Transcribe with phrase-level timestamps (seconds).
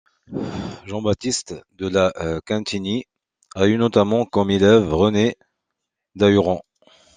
[0.87, 2.11] Jean-Baptiste de La
[2.47, 3.05] Quintinie
[3.53, 5.37] a eu notamment comme élève René
[6.15, 6.63] Dahuron.